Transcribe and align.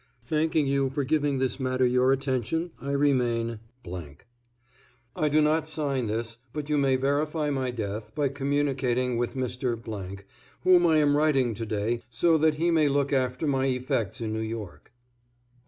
Thanking 0.25 0.65
you 0.65 0.89
for 0.89 1.03
giving 1.03 1.37
this 1.37 1.59
matter 1.59 1.85
your 1.85 2.11
attention, 2.11 2.71
I 2.81 2.89
remain, 2.89 3.59
I 5.15 5.29
do 5.29 5.41
not 5.41 5.67
sign 5.67 6.07
this, 6.07 6.37
but 6.53 6.71
you 6.71 6.77
may 6.79 6.95
verify 6.95 7.51
my 7.51 7.69
death 7.69 8.15
by 8.15 8.29
communicating 8.29 9.15
with 9.17 9.35
Mr., 9.35 10.23
whom 10.63 10.87
I 10.87 10.97
am 10.97 11.15
writing 11.15 11.53
to 11.53 11.67
day, 11.67 12.01
so 12.09 12.35
that 12.39 12.55
he 12.55 12.71
may 12.71 12.87
look 12.89 13.13
after 13.13 13.45
my 13.45 13.67
effects 13.67 14.21
in 14.21 14.33
New 14.33 14.39
York. 14.39 14.91